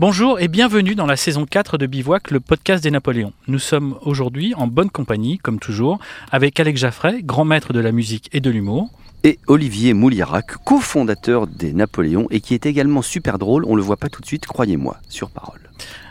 [0.00, 3.32] Bonjour et bienvenue dans la saison 4 de Bivouac, le podcast des Napoléons.
[3.48, 5.98] Nous sommes aujourd'hui en bonne compagnie, comme toujours,
[6.30, 8.90] avec Alex Jaffray, grand maître de la musique et de l'humour.
[9.24, 13.96] Et Olivier Mouliarac, cofondateur des Napoléons et qui est également super drôle, on le voit
[13.96, 15.58] pas tout de suite, croyez-moi, sur parole.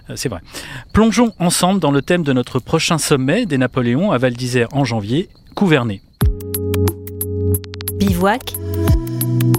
[0.09, 0.41] Euh, C'est vrai.
[0.91, 4.83] Plongeons ensemble dans le thème de notre prochain sommet des Napoléons à Val d'Isère en
[4.83, 6.01] janvier, Couverné.
[7.97, 8.53] Bivouac,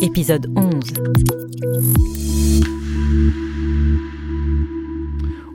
[0.02, 0.84] épisode 11.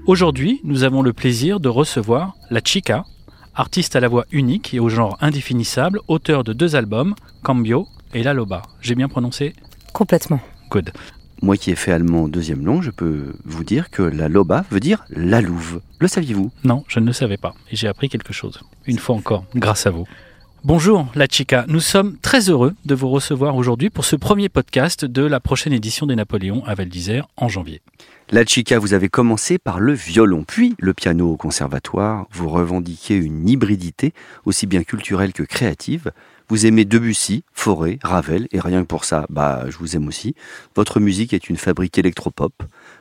[0.05, 3.05] Aujourd'hui, nous avons le plaisir de recevoir La Chica,
[3.55, 8.21] artiste à la voix unique et au genre indéfinissable, auteur de deux albums, Cambio et
[8.21, 8.63] La Loba.
[8.81, 9.53] J'ai bien prononcé
[9.93, 10.41] Complètement.
[10.69, 10.91] Good.
[11.41, 14.65] Moi qui ai fait allemand en deuxième langue, je peux vous dire que la loba
[14.71, 15.81] veut dire la louve.
[15.99, 16.51] Le saviez-vous?
[16.65, 17.53] Non, je ne le savais pas.
[17.71, 18.59] Et j'ai appris quelque chose.
[18.85, 20.05] Une fois encore, grâce à vous.
[20.65, 25.03] Bonjour La Chica, nous sommes très heureux de vous recevoir aujourd'hui pour ce premier podcast
[25.03, 27.81] de la prochaine édition des Napoléons à Val d'Isère en janvier.
[28.31, 32.27] La chica, vous avez commencé par le violon, puis le piano au conservatoire.
[32.31, 34.13] Vous revendiquez une hybridité
[34.45, 36.13] aussi bien culturelle que créative.
[36.47, 40.33] Vous aimez Debussy, Fauré, Ravel, et rien que pour ça, bah, je vous aime aussi.
[40.77, 42.53] Votre musique est une fabrique électropop.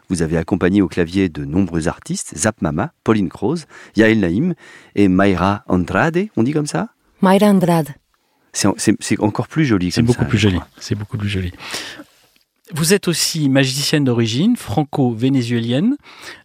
[0.08, 4.54] Vous avez accompagné au clavier de nombreux artistes, Zap Mama, Pauline Croze, Yael Naïm
[4.96, 6.88] et Mayra Andrade, on dit comme ça?
[7.22, 7.88] Mayra Andrade.
[8.52, 10.58] C'est encore plus joli C'est beaucoup ça, plus joli.
[10.78, 11.52] C'est beaucoup plus joli.
[12.74, 15.96] Vous êtes aussi magicienne d'origine, franco-vénézuélienne.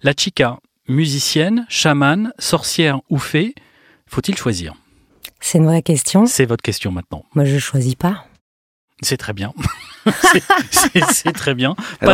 [0.04, 3.56] La chica, musicienne, chamane, sorcière ou fée,
[4.06, 4.74] faut-il choisir?
[5.42, 6.26] C'est une vraie question.
[6.26, 7.24] C'est votre question maintenant.
[7.36, 8.26] Moi, je choisis pas.
[9.02, 9.54] C'est très bien.
[11.12, 11.76] C'est- très bien.
[12.02, 12.08] De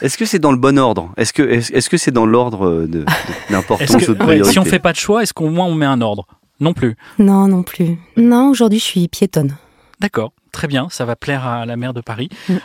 [0.00, 1.12] est-ce que c'est dans le bon ordre?
[1.16, 3.04] Est-ce que est-ce est-ce que c'est dans l'ordre de- de-
[3.50, 5.66] d'importance que- ou de ouais, priorité si on fait pas de choix, est-ce qu'au moins
[5.66, 6.26] on met un ordre?
[6.60, 6.96] Non plus.
[7.18, 7.98] Non, non plus.
[8.16, 9.56] Non, aujourd'hui, je suis piétonne.
[10.00, 12.28] D'accord, très bien, ça va plaire à la maire de Paris.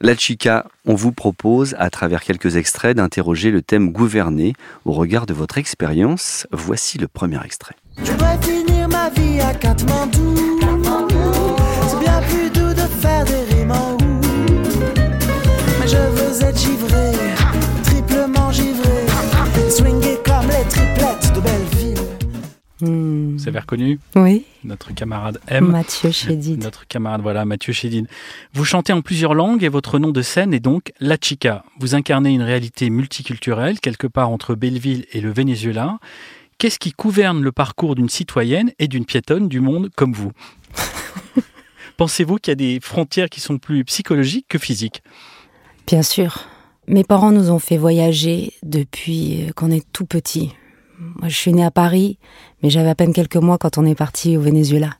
[0.00, 4.52] La Chica, on vous propose, à travers quelques extraits, d'interroger le thème gouverné
[4.84, 6.46] au regard de votre expérience.
[6.52, 7.74] Voici le premier extrait.
[8.02, 10.34] Je pourrais finir ma vie à Katmandou.
[11.88, 13.96] C'est bien plus doux de faire des rimes en.
[15.80, 17.11] Mais je veux être givré,
[22.82, 23.36] Hmm.
[23.36, 25.66] Vous avez reconnu Oui, notre camarade M.
[25.66, 26.60] Mathieu Chédid.
[26.64, 28.08] Notre camarade, voilà, Mathieu Chédine.
[28.54, 31.64] Vous chantez en plusieurs langues et votre nom de scène est donc La Chica.
[31.78, 36.00] Vous incarnez une réalité multiculturelle, quelque part entre Belleville et le Venezuela.
[36.58, 40.32] Qu'est-ce qui gouverne le parcours d'une citoyenne et d'une piétonne du monde comme vous?
[41.96, 45.04] Pensez-vous qu'il y a des frontières qui sont plus psychologiques que physiques?
[45.86, 46.48] Bien sûr.
[46.88, 50.50] Mes parents nous ont fait voyager depuis euh, qu'on est tout petit.
[50.98, 52.18] Moi, je suis née à Paris,
[52.62, 54.94] mais j'avais à peine quelques mois quand on est parti au Venezuela.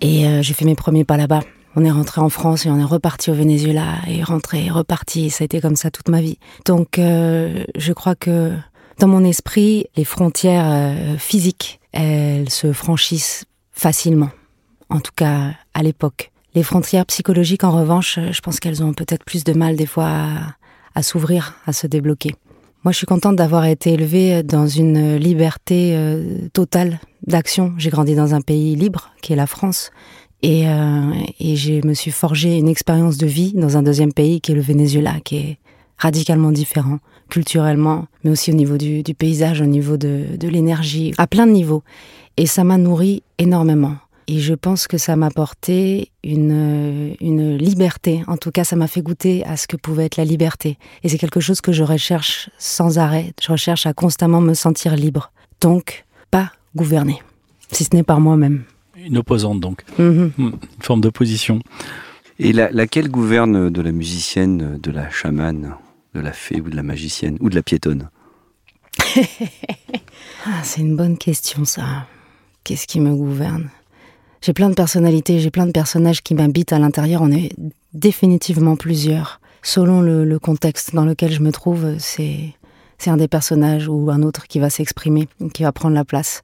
[0.00, 1.40] Et euh, j'ai fait mes premiers pas là-bas.
[1.76, 5.26] On est rentré en France et on est reparti au Venezuela et rentré reparti.
[5.26, 6.38] Et ça a été comme ça toute ma vie.
[6.64, 8.52] Donc, euh, je crois que
[8.98, 14.30] dans mon esprit, les frontières euh, physiques, elles se franchissent facilement.
[14.90, 16.32] En tout cas, à l'époque.
[16.54, 20.10] Les frontières psychologiques, en revanche, je pense qu'elles ont peut-être plus de mal des fois
[20.94, 22.34] à s'ouvrir, à se débloquer.
[22.84, 27.74] Moi, je suis contente d'avoir été élevée dans une liberté euh, totale d'action.
[27.76, 29.90] J'ai grandi dans un pays libre, qui est la France.
[30.42, 34.40] Et, euh, et je me suis forgé une expérience de vie dans un deuxième pays,
[34.40, 35.58] qui est le Venezuela, qui est
[35.96, 41.12] radicalement différent, culturellement, mais aussi au niveau du, du paysage, au niveau de, de l'énergie,
[41.18, 41.82] à plein de niveaux.
[42.36, 43.96] Et ça m'a nourri énormément.
[44.30, 48.22] Et je pense que ça m'a apporté une, une liberté.
[48.26, 50.76] En tout cas, ça m'a fait goûter à ce que pouvait être la liberté.
[51.02, 53.32] Et c'est quelque chose que je recherche sans arrêt.
[53.42, 55.32] Je recherche à constamment me sentir libre.
[55.62, 57.22] Donc, pas gouverner.
[57.72, 58.64] Si ce n'est par moi-même.
[58.96, 60.32] Une opposante donc, Mhm.
[60.36, 61.60] Hmm, une forme d'opposition.
[62.38, 65.74] Et la- laquelle gouverne de la musicienne, de la chamane,
[66.14, 68.10] de la fée ou de la magicienne ou de la piétonne?
[70.46, 72.06] Ah, c'est une bonne question, ça.
[72.64, 73.70] Qu'est-ce qui me gouverne?
[74.40, 77.22] J'ai plein de personnalités, j'ai plein de personnages qui m'habitent à l'intérieur.
[77.22, 77.50] On est
[77.92, 79.40] définitivement plusieurs.
[79.62, 82.54] Selon le, le contexte dans lequel je me trouve, c'est
[82.98, 86.42] c'est un des personnages ou un autre qui va s'exprimer, qui va prendre la place.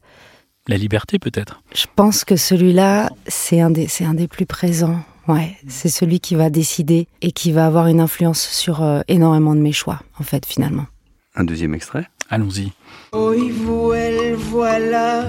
[0.69, 1.63] La liberté peut-être?
[1.75, 5.01] Je pense que celui-là, c'est un des, c'est un des plus présents.
[5.27, 9.55] Ouais, c'est celui qui va décider et qui va avoir une influence sur euh, énormément
[9.55, 10.87] de mes choix, en fait, finalement.
[11.35, 12.07] Un deuxième extrait?
[12.31, 12.73] Allons-y.
[13.13, 15.25] Hoy vuelvo a la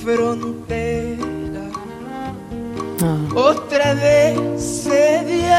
[0.00, 1.47] frontera.
[3.02, 3.16] Ah.
[3.34, 5.52] Otra vez se de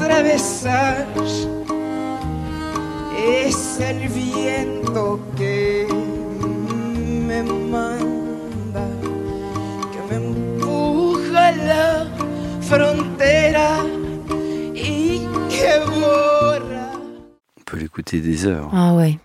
[0.00, 1.06] atravesar.
[3.26, 5.86] Es el viento que
[7.26, 8.86] me manda,
[9.92, 12.06] que me empuja a la
[12.60, 13.78] frontera
[14.74, 16.92] y que borra.
[17.64, 18.68] peut l'écouter des heures.
[18.72, 19.18] Ah ouais,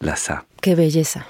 [0.00, 0.44] Là, ça.
[0.62, 1.20] que belleza.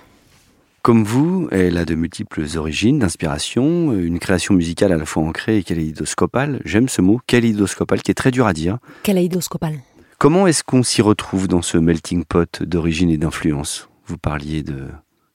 [0.86, 5.56] Comme vous, elle a de multiples origines, d'inspiration, une création musicale à la fois ancrée
[5.56, 6.62] et kaléidoscopale.
[6.64, 8.78] J'aime ce mot, kaléidoscopale, qui est très dur à dire.
[9.02, 9.80] Kaléidoscopal.
[10.18, 13.88] Comment est-ce qu'on s'y retrouve dans ce melting pot d'origine et d'influence?
[14.06, 14.86] Vous parliez de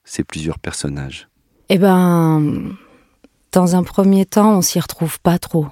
[0.04, 1.28] ces plusieurs personnages.
[1.68, 2.72] Eh ben,
[3.52, 5.66] dans un premier temps, on s'y retrouve pas trop.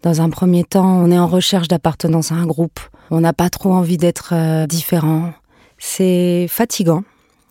[0.00, 2.80] Dans un premier temps, on est en recherche d'appartenance à un groupe.
[3.10, 5.34] On n'a pas trop envie d'être euh, différent.
[5.76, 7.04] C'est fatigant,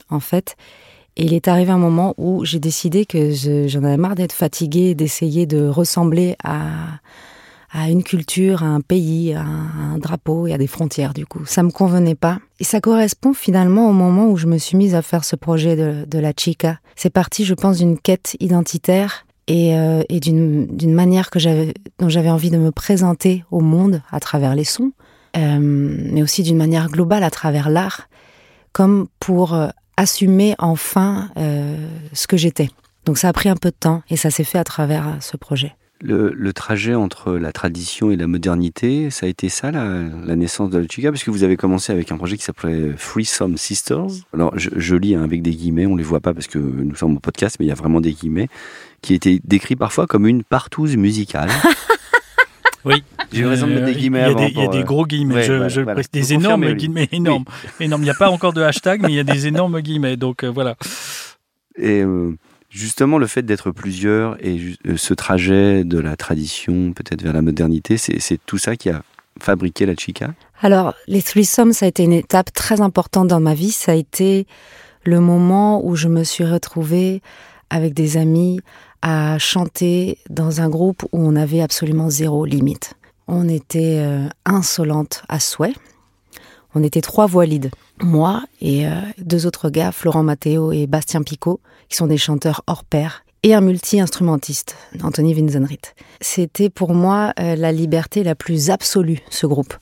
[0.09, 0.55] en fait.
[1.17, 4.33] Et il est arrivé un moment où j'ai décidé que je- j'en avais marre d'être
[4.33, 6.67] fatiguée, d'essayer de ressembler à,
[7.71, 11.45] à une culture, à un pays, à un, drapeau et à des frontières, du coup.
[11.45, 12.39] Ça me convenait pas.
[12.59, 15.75] Et ça correspond finalement au moment où je me suis mise à faire ce projet
[15.75, 16.79] de, la chica.
[16.95, 21.39] C'est parti, je pense, d'une quête identitaire et, euh, d'une manière que
[21.99, 24.91] dont j'avais envie de me présenter au monde à travers les sons,
[25.37, 28.09] euh, mais aussi d'une manière globale à travers l'art,
[28.73, 31.77] comme pour euh, assumer enfin euh,
[32.13, 32.69] ce que j'étais.
[33.05, 35.11] Donc ça a pris un peu de temps et ça s'est fait à travers euh,
[35.19, 35.75] ce projet.
[36.01, 40.35] Le, le trajet entre la tradition et la modernité, ça a été ça la, la
[40.35, 43.57] naissance de la Chica Parce que vous avez commencé avec un projet qui s'appelait Threesome
[43.57, 44.07] Sisters.
[44.33, 46.95] Alors je, je lis hein, avec des guillemets, on les voit pas parce que nous
[46.95, 48.49] sommes au podcast, mais il y a vraiment des guillemets,
[49.01, 51.49] qui était décrit parfois comme une partouze musicale.
[52.85, 53.03] Oui.
[53.33, 54.61] J'ai eu raison de mettre des Euh, guillemets Il y a avant des, il y
[54.61, 55.35] a pour, des euh, gros guillemets.
[55.35, 55.93] ouais, je, voilà, je voilà.
[56.01, 56.75] précise- des énormes oui.
[56.75, 57.45] guillemets, énormes.
[57.79, 58.01] énormes.
[58.01, 60.17] Il n'y a pas encore de hashtag, mais il y a des énormes guillemets.
[60.17, 60.75] Donc euh, voilà.
[61.77, 62.35] Et euh,
[62.69, 67.97] justement, le fait d'être plusieurs et ce trajet de la tradition peut-être vers la modernité,
[67.97, 69.01] c'est c'est tout ça qui a
[69.41, 73.53] fabriqué la Chica Alors, les threesomes, ça a été une étape très importante dans ma
[73.53, 73.71] vie.
[73.71, 74.47] Ça a été
[75.03, 77.21] le moment où je me suis retrouvée
[77.69, 78.61] avec des amis
[79.07, 82.95] à chanter dans un groupe où on avait absolument zéro limite.
[83.27, 85.75] On était euh, insolentes à souhait.
[86.73, 87.69] On était trois voix lead.
[88.01, 92.63] Moi et euh, deux autres gars, Florent Matteo et Bastien Picot, qui sont des chanteurs
[92.65, 95.81] hors pair, et un multi-instrumentiste, Anthony Vinzenrit.
[96.19, 99.75] C'était pour moi euh, la liberté la plus absolue, ce groupe.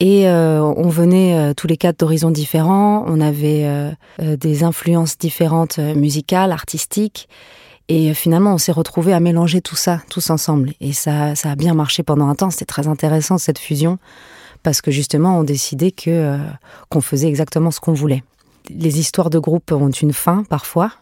[0.00, 6.52] Et euh, on venait tous les quatre d'horizons différents, on avait des influences différentes musicales,
[6.52, 7.28] artistiques,
[7.88, 10.72] et finalement on s'est retrouvés à mélanger tout ça, tous ensemble.
[10.80, 13.98] Et ça, ça a bien marché pendant un temps, c'était très intéressant cette fusion,
[14.62, 16.38] parce que justement on décidait que euh,
[16.88, 18.22] qu'on faisait exactement ce qu'on voulait.
[18.70, 20.92] Les histoires de groupe ont une fin parfois,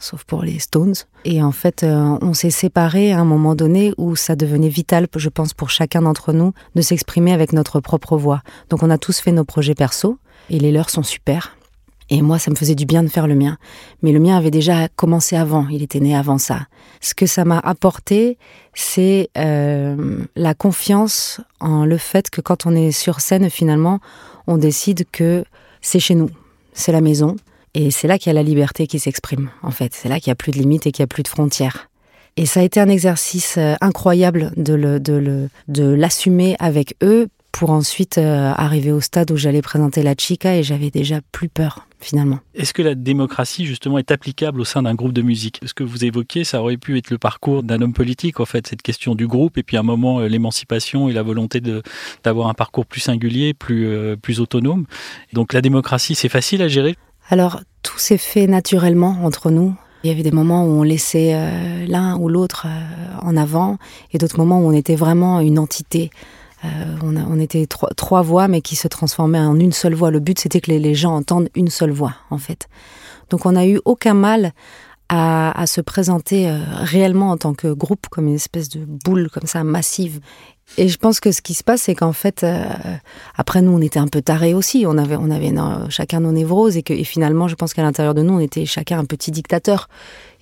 [0.00, 0.94] sauf pour les Stones.
[1.24, 5.06] Et en fait, euh, on s'est séparés à un moment donné où ça devenait vital,
[5.16, 8.42] je pense, pour chacun d'entre nous de s'exprimer avec notre propre voix.
[8.70, 10.18] Donc on a tous fait nos projets perso,
[10.50, 11.56] et les leurs sont super.
[12.10, 13.56] Et moi, ça me faisait du bien de faire le mien.
[14.02, 16.66] Mais le mien avait déjà commencé avant, il était né avant ça.
[17.00, 18.38] Ce que ça m'a apporté,
[18.74, 24.00] c'est euh, la confiance en le fait que quand on est sur scène, finalement,
[24.46, 25.44] on décide que
[25.80, 26.30] c'est chez nous,
[26.72, 27.36] c'est la maison,
[27.74, 29.92] et c'est là qu'il y a la liberté qui s'exprime, en fait.
[29.94, 31.88] C'est là qu'il n'y a plus de limites et qu'il n'y a plus de frontières.
[32.36, 35.48] Et ça a été un exercice euh, incroyable de
[35.94, 40.64] l'assumer avec eux pour ensuite euh, arriver au stade où j'allais présenter la chica et
[40.64, 42.38] j'avais déjà plus peur, finalement.
[42.54, 45.60] Est-ce que la démocratie, justement, est applicable au sein d'un groupe de musique?
[45.64, 48.66] Ce que vous évoquez, ça aurait pu être le parcours d'un homme politique, en fait,
[48.66, 51.60] cette question du groupe, et puis à un moment, euh, l'émancipation et la volonté
[52.22, 54.86] d'avoir un parcours plus singulier, plus, euh, plus autonome.
[55.32, 56.96] Donc la démocratie, c'est facile à gérer?
[57.30, 59.74] Alors, tout s'est fait naturellement entre nous.
[60.02, 63.78] Il y avait des moments où on laissait euh, l'un ou l'autre euh, en avant
[64.12, 66.10] et d'autres moments où on était vraiment une entité.
[66.64, 66.68] Euh,
[67.02, 70.10] on, était trois, voix mais qui se transformaient en une seule voix.
[70.10, 72.68] Le but c'était que les, gens entendent une seule voix en fait.
[73.30, 74.52] Donc on n'a eu aucun mal
[75.08, 79.28] à, à se présenter euh, réellement en tant que groupe comme une espèce de boule
[79.30, 80.20] comme ça massive.
[80.76, 82.64] Et je pense que ce qui se passe, c'est qu'en fait, euh,
[83.36, 84.84] après nous, on était un peu tarés aussi.
[84.88, 85.52] On avait, on avait
[85.88, 88.66] chacun nos névroses et que, et finalement, je pense qu'à l'intérieur de nous, on était
[88.66, 89.88] chacun un petit dictateur.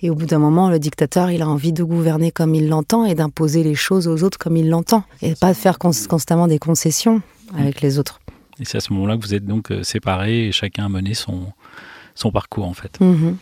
[0.01, 3.05] Et au bout d'un moment, le dictateur, il a envie de gouverner comme il l'entend
[3.05, 6.47] et d'imposer les choses aux autres comme il l'entend et pas de faire cons- constamment
[6.47, 7.21] des concessions
[7.57, 8.19] avec les autres.
[8.59, 11.13] Et c'est à ce moment-là que vous êtes donc euh, séparés et chacun a mené
[11.13, 11.47] son,
[12.15, 12.99] son parcours, en fait.
[12.99, 13.37] Mhm.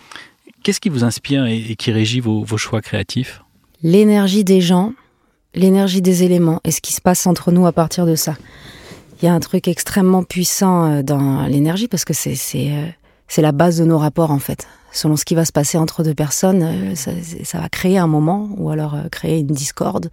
[0.64, 3.42] Qu'est-ce qui vous inspire et, et qui régit vos, vos choix créatifs?
[3.82, 4.94] L'énergie des gens,
[5.54, 8.36] l'énergie des éléments et ce qui se passe entre nous à partir de ça.
[9.22, 12.88] Il y a un truc extrêmement puissant euh, dans l'énergie parce que c'est c'est euh,
[13.28, 14.68] c'est la base de nos rapports en fait.
[14.92, 17.12] Selon ce qui va se passer entre deux personnes, euh, ça,
[17.44, 20.10] ça va créer un moment ou alors créer une discorde,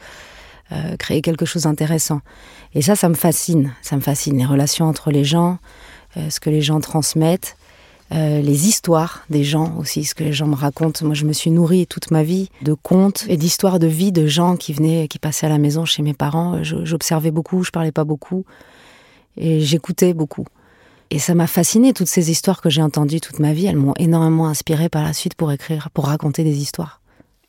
[0.98, 2.20] créer quelque chose d'intéressant.
[2.74, 3.72] Et ça, ça me fascine.
[3.80, 5.56] Ça me fascine les relations entre les gens,
[6.14, 7.56] ce que les gens transmettent.
[8.10, 11.04] Euh, les histoires des gens aussi, ce que les gens me racontent.
[11.04, 14.26] Moi, je me suis nourrie toute ma vie de contes et d'histoires de vie de
[14.26, 16.62] gens qui venaient, qui passaient à la maison chez mes parents.
[16.62, 18.44] J'observais beaucoup, je parlais pas beaucoup
[19.36, 20.46] et j'écoutais beaucoup.
[21.10, 23.94] Et ça m'a fasciné, toutes ces histoires que j'ai entendues toute ma vie, elles m'ont
[23.98, 27.00] énormément inspiré par la suite pour écrire, pour raconter des histoires.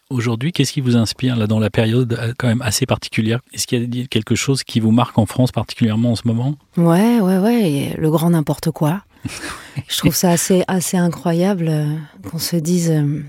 [0.10, 3.42] Aujourd'hui, qu'est-ce qui vous inspire là dans la période euh, quand même assez particulière?
[3.54, 6.56] Est-ce qu'il y a quelque chose qui vous marque en France particulièrement en ce moment?
[6.78, 9.04] Ouais, ouais, ouais, le grand n'importe quoi.
[9.88, 11.96] Je trouve ça assez, incroyable euh,
[12.30, 13.24] qu'on se dise, euh,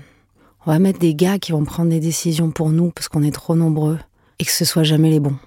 [0.65, 3.31] on va mettre des gars qui vont prendre des décisions pour nous parce qu'on est
[3.31, 3.99] trop nombreux
[4.39, 5.37] et que ce soit jamais les bons,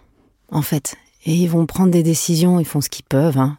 [0.51, 0.97] en fait.
[1.25, 3.59] Et ils vont prendre des décisions, ils font ce qu'ils peuvent, hein.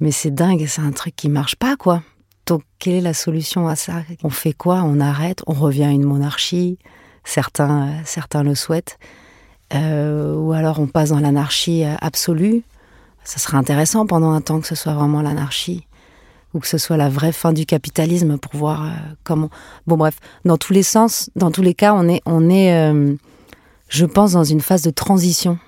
[0.00, 2.02] Mais c'est dingue, c'est un truc qui marche pas, quoi.
[2.46, 4.02] Donc, quelle est la solution à ça?
[4.24, 4.82] On fait quoi?
[4.84, 6.78] On arrête On revient à une monarchie
[7.24, 8.98] Certains, certains le souhaitent.
[9.74, 12.62] Euh, ou alors on passe dans l'anarchie euh, absolue.
[13.24, 15.86] Ça serait intéressant pendant un temps que ce soit vraiment l'anarchie
[16.54, 18.90] ou que ce soit la vraie fin du capitalisme pour voir euh,
[19.24, 19.48] comment.
[19.86, 22.92] Bon bref, dans tous les sens, dans tous les cas, on est, on est,
[23.88, 25.58] je pense, dans une phase de transition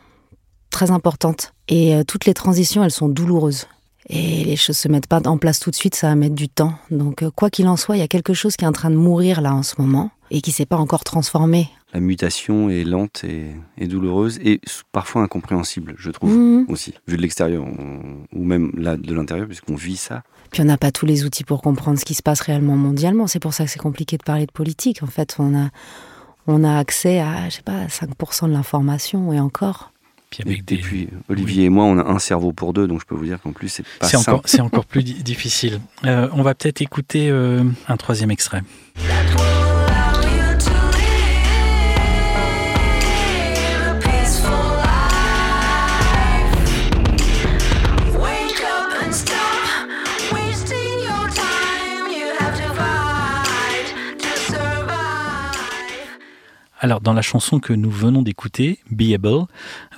[0.70, 1.54] très importante.
[1.68, 3.66] Et toutes les transitions, elles sont douloureuses
[4.08, 6.48] et les choses se mettent pas en place tout de suite, ça va mettre du
[6.48, 6.74] temps.
[6.90, 8.90] Donc euh, quoi qu'il en soit, il y a quelque chose qui est en train
[8.90, 11.68] de mourir là en ce moment et qui s'est pas encore transformé.
[11.92, 16.66] La mutation est lente et, douloureuse et parfois incompréhensible, je trouve mhm.
[16.68, 17.64] aussi, vu de l'extérieur
[18.32, 20.24] ou même là de l'intérieur, puisqu'on vit ça.
[20.50, 23.28] Puis on n'a pas tous les outils pour comprendre ce qui se passe réellement mondialement.
[23.28, 25.02] C'est pour ça que c'est compliqué de parler de politique.
[25.02, 25.70] En fait, on a
[26.46, 29.93] on a accès à je sais pas 5% de l'information et encore
[30.46, 33.24] et, puis Olivier et moi, on a un cerveau pour deux, donc je peux vous
[33.24, 35.80] dire qu'en plus c'est pas c'est encore c'est encore plus difficile.
[36.04, 38.62] Euh, on va peut-être écouter euh, un troisième extrait.
[56.84, 59.46] Alors, dans la chanson que nous venons d'écouter, Be Able,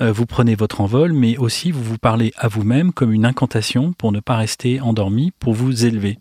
[0.01, 3.93] euh, vous prenez votre envol, mais aussi vous vous parlez à vous-même comme une incantation
[3.93, 6.21] pour ne pas rester endormi, pour vous élever.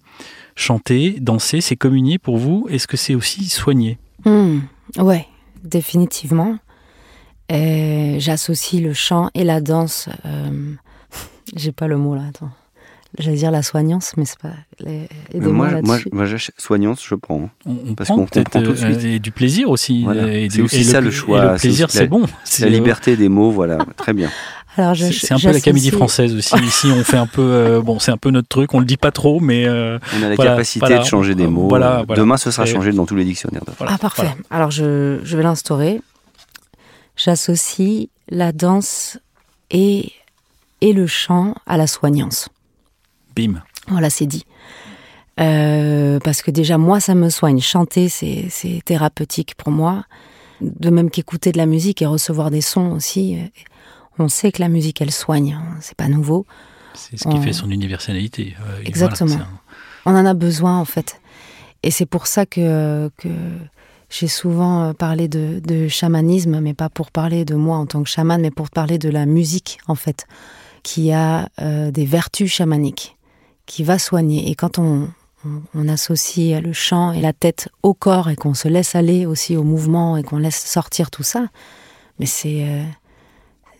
[0.55, 2.65] Chanter, danser, c'est communier pour vous.
[2.72, 4.00] Est-ce que c'est aussi soigner?
[4.25, 4.62] Mmh,
[4.98, 5.27] Ouais,
[5.63, 6.57] définitivement.
[7.48, 10.10] J'associe le chant et la danse.
[10.25, 10.74] Euh,
[11.55, 12.50] j'ai pas le mot là, attends.
[13.17, 14.53] J'allais dire la soignance, mais c'est pas.
[14.79, 15.07] Les,
[15.39, 16.25] moi, moi, moi,
[16.57, 17.50] soignance, je prends.
[17.65, 18.98] On, parce qu'on comprend tout de suite.
[19.03, 20.05] Euh, et du plaisir aussi.
[20.50, 21.53] C'est aussi ça le, choix.
[21.53, 22.25] le plaisir, c'est bon.
[22.60, 24.29] La liberté des mots, voilà, très bien.
[24.75, 26.53] C'est un peu la comédie française aussi.
[26.63, 28.74] Ici, on fait un peu, euh, bon, c'est un peu notre truc.
[28.74, 31.69] On le dit pas trop, mais euh, on a la capacité de changer des mots.
[32.13, 33.62] Demain, ce sera changé dans tous les dictionnaires.
[33.79, 34.36] ah parfait.
[34.50, 36.01] Alors je, je vais l'instaurer.
[37.15, 39.17] J'associe la danse
[39.72, 40.12] et
[40.81, 42.50] et le chant à la soignance.
[43.35, 43.61] Bim.
[43.87, 44.45] Voilà, c'est dit.
[45.39, 47.59] Euh, parce que déjà, moi, ça me soigne.
[47.59, 50.05] Chanter, c'est thérapeutique pour moi.
[50.61, 53.37] De même qu'écouter de la musique et recevoir des sons aussi.
[54.17, 55.59] On sait que la musique, elle soigne.
[55.81, 56.45] C'est pas nouveau.
[56.93, 58.55] C'est ce qui fait son universalité.
[58.61, 59.37] Euh, Exactement.
[60.05, 61.19] On en a besoin, en fait.
[61.83, 63.27] Et c'est pour ça que, que
[64.09, 68.01] j'ai souvent euh, parlé de, de, chamanisme, mais pas pour parler de moi en tant
[68.01, 70.25] que chaman, mais pour parler de la musique, en fait,
[70.83, 73.14] qui a des vertus chamaniques
[73.65, 74.50] qui va soigner.
[74.50, 75.10] Et quand on,
[75.74, 79.55] on, associe le chant et la tête au corps et qu'on se laisse aller aussi
[79.55, 81.48] au mouvement et qu'on laisse sortir tout ça,
[82.19, 82.84] mais c'est euh,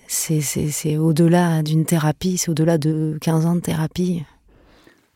[0.08, 4.24] c'est au-delà d'une thérapie, c'est au-delà de 15 ans de thérapie.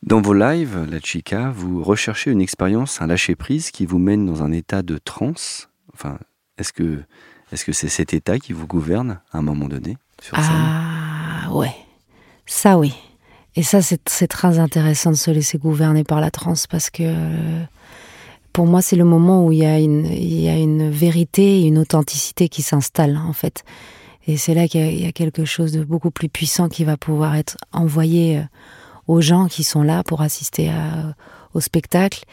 [0.02, 4.44] Dans vos lives, la chica, vous recherchez une expérience, un lâcher-prise qui vous mène dans
[4.44, 5.70] un état de transe.
[5.94, 6.18] Enfin,
[6.58, 7.04] est-ce que
[7.52, 11.76] est-ce que c'est cet état qui vous gouverne à un moment donné sur Ah ouais,
[12.46, 12.94] ça oui.
[13.60, 17.13] Et ça, c'est très intéressant de se laisser gouverner par la transe parce que
[18.54, 22.62] pour moi, c'est le moment où il y a une, vérité et une authenticité qui
[22.62, 23.66] s'installent, en fait.
[24.28, 27.36] Et c'est là qu'il y, a quelque chose de beaucoup plus puissant qui va pouvoir
[27.36, 28.44] être envoyé euh,
[29.08, 30.72] aux gens qui sont là pour assister
[31.54, 32.24] au spectacle.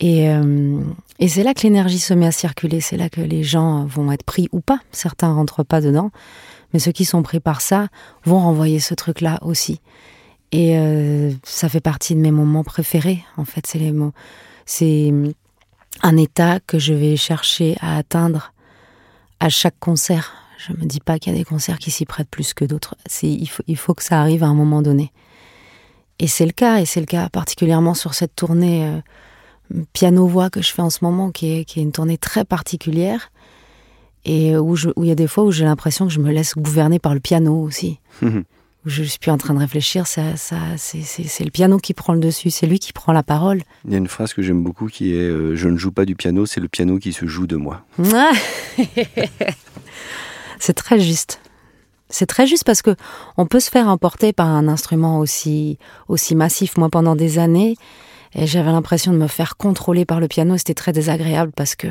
[0.00, 0.80] Et, euh,
[1.20, 4.10] et c'est là que l'énergie se met à circuler, c'est là que les gens vont
[4.10, 4.80] être pris ou pas.
[4.90, 6.10] Certains rentrent pas dedans,
[6.72, 7.86] mais ceux qui sont pris par ça
[8.24, 9.80] vont renvoyer ce truc-là aussi.
[10.54, 13.66] Et euh, ça fait partie de mes moments préférés, en fait.
[13.66, 14.12] C'est les mots.
[14.66, 15.12] C'est
[16.00, 18.52] un état que je vais chercher à atteindre
[19.40, 20.32] à chaque concert.
[20.58, 22.94] Je me dis pas qu'il y a des concerts qui s'y prêtent plus que d'autres.
[23.24, 25.10] Il faut, que ça arrive à un moment donné.
[26.20, 30.62] Et c'est le cas, et c'est le cas particulièrement sur cette tournée euh, piano-voix que
[30.62, 33.32] je fais en ce moment, qui est, qui est une tournée très particulière,
[34.24, 37.00] et où il y a des fois où j'ai l'impression que je me laisse gouverner
[37.00, 37.98] par le piano aussi.
[38.86, 42.20] Je suis plus en train de réfléchir, ça, ça, c'est le piano qui prend le
[42.20, 43.62] dessus, c'est lui qui prend la parole.
[43.86, 46.04] Il y a une phrase que j'aime beaucoup qui est euh, Je ne joue pas
[46.04, 47.82] du piano, c'est le piano qui se joue de moi.
[50.58, 51.40] c'est très juste.
[52.10, 52.94] C'est très juste parce que
[53.38, 56.76] on peut se faire emporter par un instrument aussi aussi massif.
[56.76, 57.76] Moi, pendant des années,
[58.34, 60.58] j'avais l'impression de me faire contrôler par le piano.
[60.58, 61.88] C'était très désagréable parce que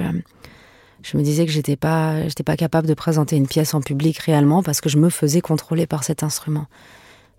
[1.04, 4.18] je me disais que j'étais pas j'étais pas capable de présenter une pièce en public
[4.18, 6.66] réellement parce que je me faisais contrôler par cet instrument.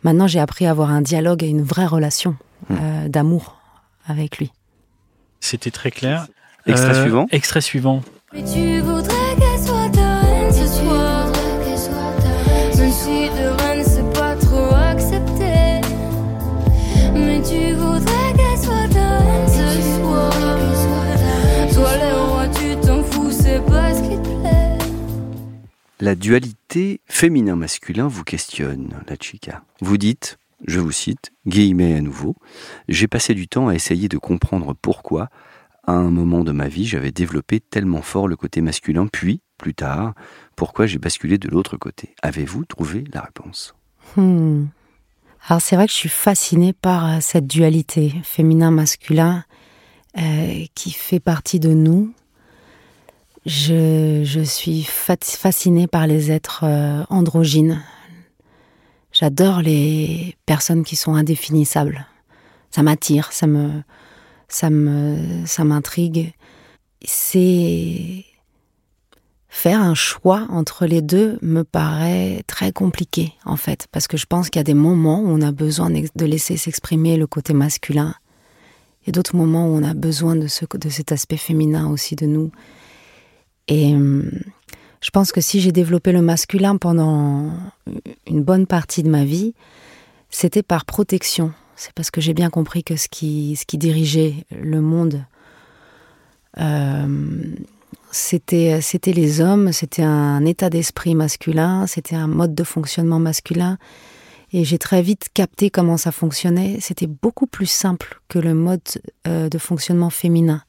[0.03, 2.37] Maintenant, j'ai appris à avoir un dialogue et une vraie relation
[2.69, 2.75] mmh.
[2.79, 3.57] euh, d'amour
[4.07, 4.53] avec lui.
[5.41, 6.27] C'était très clair.
[6.67, 7.27] Extrait euh, suivant.
[7.31, 8.03] Extrait suivant.
[8.35, 11.33] Mais tu voudrais qu'elle soit ta reine ce soir.
[12.77, 15.81] Même si de reine c'est pas trop accepté.
[17.15, 18.24] Mais tu voudrais
[26.05, 29.65] La dualité féminin-masculin vous questionne, la chica.
[29.81, 32.37] Vous dites, je vous cite, guillemets à nouveau,
[32.91, 35.31] j'ai passé du temps à essayer de comprendre pourquoi,
[35.87, 39.73] à un moment de ma vie, j'avais développé tellement fort le côté masculin, puis, plus
[39.73, 40.13] tard,
[40.57, 42.15] pourquoi j'ai basculé de l'autre côté.
[42.21, 43.75] Avez-vous trouvé la réponse?
[44.15, 44.67] Hmm.
[45.49, 49.43] Alors c'est vrai que je suis fascinée par euh, cette dualité féminin-masculin
[50.19, 52.13] euh, qui fait partie de nous.
[53.47, 57.83] Je, suis fascinée par les êtres euh, androgynes,
[59.15, 62.05] J'adore les personnes qui sont indéfinissables.
[62.73, 63.71] Ça m'attire, ça me,
[64.49, 66.33] ça me, ça m'intrigue.
[67.05, 68.25] C'est
[69.49, 74.27] faire un choix entre les deux me paraît très compliqué en fait, parce que je
[74.27, 77.53] pense qu'il y a des moments où on a besoin de laisser s'exprimer le côté
[77.53, 78.17] masculin,
[79.07, 82.27] et d'autres moments où on a besoin de, ce, de cet aspect féminin aussi de
[82.27, 82.51] nous.
[83.69, 84.31] Et hum,
[85.01, 87.53] je pense que si j'ai développé le masculin pendant
[88.27, 89.55] une bonne partie de ma vie,
[90.31, 91.53] c'était par protection.
[91.77, 95.25] C'est parce que j'ai bien compris que ce qui, ce qui dirigeait le monde,
[96.59, 97.55] euh,
[98.11, 103.77] c'était, les hommes, c'était un état d'esprit masculin, c'était un mode de fonctionnement masculin.
[104.53, 106.79] Et j'ai très vite capté comment ça fonctionnait.
[106.81, 108.83] C'était beaucoup plus simple que le mode
[109.27, 110.63] euh, de fonctionnement féminin,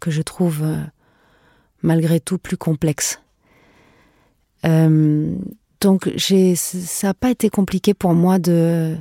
[0.00, 0.78] que je trouve euh,
[1.82, 3.20] malgré tout plus complexe.
[4.64, 5.34] Euh,
[5.80, 8.96] donc ça n'a pas été compliqué pour moi de,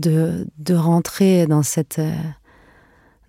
[0.00, 2.14] de, de rentrer dans cette, euh,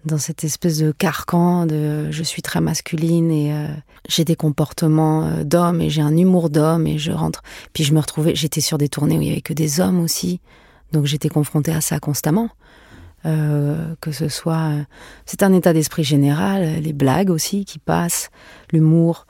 [0.06, 3.68] dans cette espèce de carcan de je suis très masculine et euh,
[4.08, 7.42] j'ai des comportements d'homme et j'ai un humour d'homme et je rentre.
[7.74, 10.00] Puis je me retrouvais, j'étais sur des tournées où il y avait que des hommes
[10.00, 10.40] aussi,
[10.94, 12.50] donc j'étais confrontée à ça constamment.
[13.26, 14.72] Que ce soit,
[15.26, 18.30] c'est un état d'esprit général, les blagues aussi qui passent,
[18.72, 19.26] l'humour,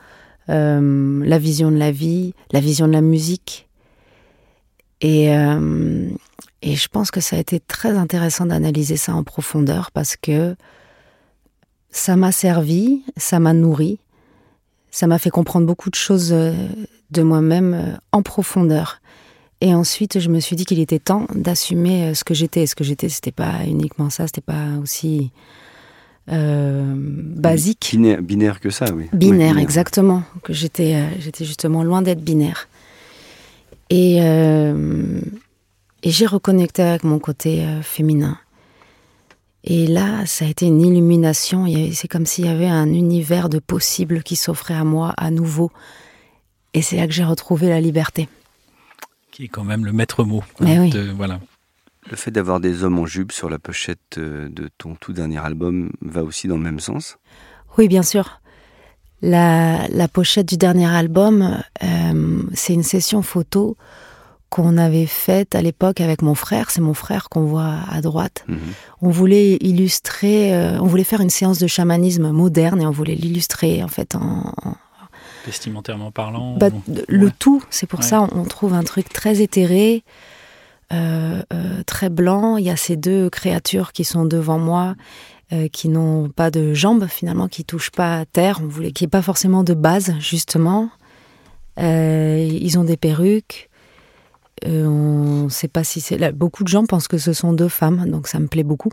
[0.50, 3.68] euh, la vision de la vie, la vision de la musique.
[5.02, 6.10] Et, euh,
[6.62, 10.56] et je pense que ça a été très intéressant d'analyser ça en profondeur parce que
[11.90, 13.98] ça m'a servi, ça m'a nourri,
[14.92, 16.54] ça m'a fait comprendre beaucoup de choses euh,
[17.10, 19.02] de moi-même en profondeur.
[19.62, 22.65] Et ensuite, je me suis dit qu'il était temps d'assumer ce que j'étais.
[22.65, 25.32] Ce que j'étais, c'était pas uniquement ça, c'était pas aussi
[26.32, 27.96] euh, basique?
[28.22, 29.06] Binaire, que ça, oui.
[29.13, 30.24] Binaire, exactement.
[30.44, 32.68] Que j'étais, euh, j'étais justement loin d'être binaire.
[33.89, 35.22] Et, euh,
[36.02, 38.38] et j'ai reconnecté avec mon côté féminin.
[39.63, 41.65] Et là, ça a été une illumination.
[41.94, 45.72] C'est comme s'il y avait un univers de possibles qui s'offrait à moi à nouveau.
[46.74, 48.28] Et c'est là que j'ai retrouvé la liberté.
[49.36, 50.45] Qui est quand même le maître mot.
[50.62, 50.93] Mais oui.
[51.17, 51.41] voilà.
[52.10, 55.39] Le fait d'avoir des hommes en jupe sur la pochette euh, de ton tout dernier
[55.39, 57.17] album va aussi dans le même sens?
[57.78, 58.39] Oui, bien sûr.
[59.21, 63.76] La, pochette du dernier album, euh, c'est une session photo
[64.50, 66.71] qu'on avait faite à l'époque avec mon frère.
[66.71, 68.45] C'est mon frère qu'on voit à droite.
[68.48, 68.58] Mhm.
[69.02, 73.15] On voulait illustrer, euh, on voulait faire une séance de chamanisme moderne et on voulait
[73.15, 74.54] l'illustrer en fait en,
[75.46, 76.58] vestimentairement parlant.
[76.58, 76.70] Bah,
[77.08, 80.04] le tout, c'est pour ça on trouve un truc très éthéré.
[80.94, 82.58] Euh, euh, très blanc.
[82.58, 84.96] Il y a ces deux créatures qui sont devant moi,
[85.52, 88.60] euh, qui n'ont pas de jambes finalement, qui touchent pas à terre.
[88.62, 90.90] On voulait qu'il n'y ait pas forcément de base justement.
[91.78, 93.70] ils ont des perruques.
[94.64, 96.32] on ne sait pas si c'est.
[96.34, 98.92] Beaucoup de gens pensent que ce sont deux femmes, donc ça me plaît beaucoup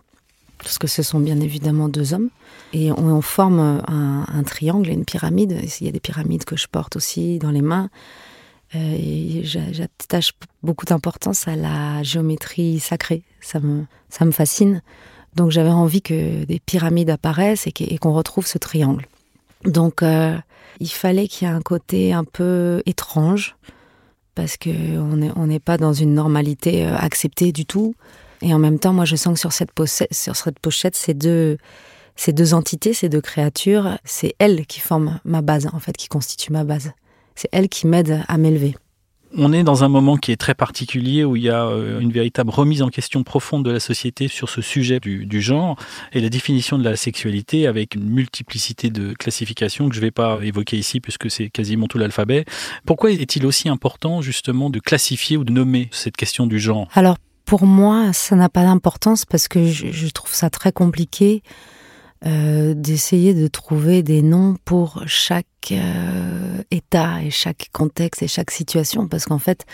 [0.63, 2.31] parce que ce sont bien évidemment deux hommes.
[2.73, 5.61] Et on, forme un, triangle et une pyramide.
[5.81, 7.91] Il y a des pyramides que je porte aussi dans les mains.
[8.75, 13.23] Euh, j'attache beaucoup d'importance à la géométrie sacrée.
[13.41, 14.83] Ça me, fascine.
[15.37, 19.07] Donc j'avais envie que des pyramides apparaissent et qu'on retrouve ce triangle.
[19.65, 20.37] Donc euh,
[20.81, 23.57] il fallait qu'il y ait un côté un peu étrange
[24.35, 27.95] parce que on n'est pas dans une normalité euh, acceptée du tout.
[28.43, 31.15] Et en même temps, moi je sens que sur cette, pochette, sur cette pochette, ces
[31.15, 31.59] deux,
[32.17, 36.09] ces deux entités, ces deux créatures, c'est elles qui forment ma base en fait, qui
[36.09, 36.93] constituent ma base.
[37.37, 38.75] C'est elle qui m'aide à m'élever.
[39.35, 42.13] On est dans un moment qui est très particulier où il y a euh, une
[42.13, 45.79] véritable remise en question profonde de la société sur ce sujet du, du genre
[46.13, 50.11] et la définition de la sexualité avec une multiplicité de classifications que je ne vais
[50.11, 52.45] pas évoquer ici puisque c'est quasiment tout l'alphabet.
[52.85, 56.89] Pourquoi est-il aussi important justement de classifier ou de nommer cette question du genre?
[56.93, 61.43] Alors pour moi, ça n'a pas d'importance parce que je, je trouve ça très compliqué
[62.25, 68.53] euh, d'essayer de trouver des noms pour chaque euh, état et chaque contexte et chaque
[68.53, 69.67] situation parce qu'en fait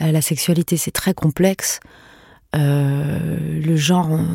[0.00, 1.80] euh, la sexualité c'est très complexe
[2.54, 4.26] le genre on,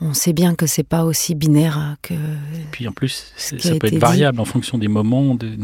[0.00, 3.88] on sait bien que c'est pas aussi binaire que Et puis en plus, ça peut
[3.88, 5.34] être variable en fonction des moments.
[5.34, 5.58] De...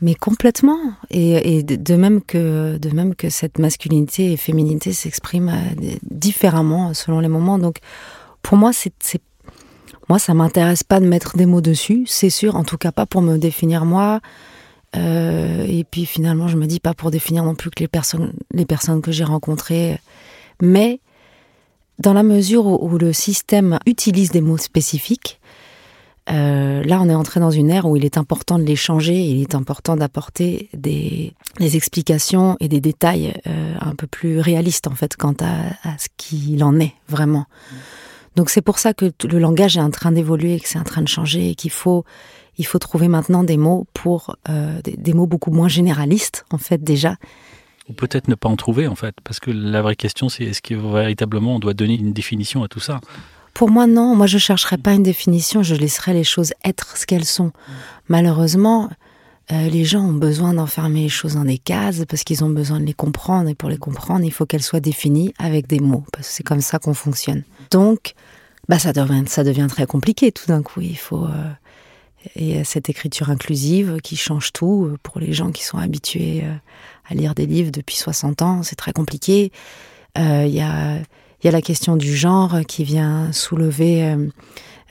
[0.00, 0.78] mais complètement.
[1.10, 7.58] Et, de, même que cette masculinité et féminité s'expriment euh, différemment selon les moments.
[7.58, 7.78] Donc
[8.42, 8.92] pour moi c'est
[10.08, 12.56] moi ça m'intéresse pas de mettre des mots dessus c'est sûr.
[12.56, 14.20] En tout cas pas pour me définir moi.
[14.96, 18.32] Euh, et puis finalement je me dis pas pour définir non plus que les personnes
[18.52, 19.98] les personnes que j'ai rencontrées.
[20.60, 21.00] Mais
[21.98, 25.40] dans la mesure où le système utilise des mots spécifiques
[26.28, 29.14] euh, là, on est entré dans une ère où il est important de les changer,
[29.14, 34.94] il est important d'apporter des, explications et des détails euh, un peu plus réalistes, en
[34.94, 37.46] fait, quant à, ce qu'il en est vraiment.
[38.34, 41.02] Donc c'est pour ça que le langage est en train d'évoluer, que c'est en train
[41.02, 42.04] de changer et qu'il faut,
[42.58, 46.58] il faut trouver maintenant des mots pour euh, des, des mots beaucoup moins généralistes, en
[46.58, 47.16] fait, déjà.
[47.88, 50.60] Ou peut-être ne pas en trouver en fait, parce que la vraie question c'est est-ce
[50.60, 53.00] que véritablement on doit donner une définition à tout ça?
[53.56, 54.14] Pour moi, non.
[54.14, 55.62] Moi, je chercherai pas une définition.
[55.62, 57.52] Je laisserai les choses être ce qu'elles sont.
[58.08, 58.90] Malheureusement,
[59.50, 62.80] euh, les gens ont besoin d'enfermer les choses dans des cases parce qu'ils ont besoin
[62.80, 63.48] de les comprendre.
[63.48, 66.04] Et pour les comprendre, il faut qu'elles soient définies avec des mots.
[66.12, 67.44] Parce que c'est comme ça qu'on fonctionne.
[67.70, 68.12] Donc,
[68.68, 70.82] bah, ça devient, ça devient très compliqué tout d'un coup.
[70.82, 71.50] Il faut, euh,
[72.34, 76.54] et cette écriture inclusive qui change tout euh, pour les gens qui sont habitués euh,
[77.08, 78.62] à lire des livres depuis 60 ans.
[78.62, 79.52] C'est très compliqué.
[80.18, 80.98] Euh, Il y a,
[81.42, 84.26] il y a la question du genre qui vient soulever euh,